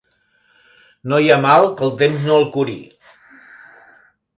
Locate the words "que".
1.77-1.87